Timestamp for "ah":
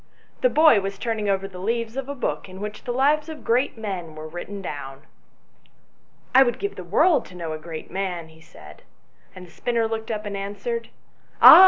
11.39-11.59